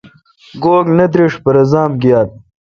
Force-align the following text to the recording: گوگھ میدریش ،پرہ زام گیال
گوگھ 0.63 0.89
میدریش 0.97 1.33
،پرہ 1.43 1.63
زام 1.71 1.91
گیال 2.01 2.27